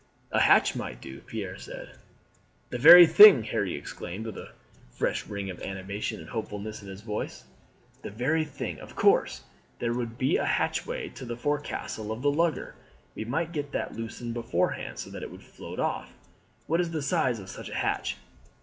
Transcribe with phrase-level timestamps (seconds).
[0.31, 1.91] "A hatch might do," Pierre said.
[2.71, 4.51] "The very thing!" Harry exclaimed with a
[4.89, 7.43] fresh ring of animation and hopefulness in his voice.
[8.01, 8.79] "The very thing!
[8.79, 9.43] Of course
[9.77, 12.73] there would be a hatchway to the forecastle of the lugger.
[13.13, 16.11] We might get that loosened beforehand, so that it would float off.
[16.65, 18.17] What is the size of such a hatch?"